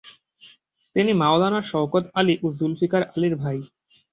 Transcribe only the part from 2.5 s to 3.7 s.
জুলফিকার আলির ভাই।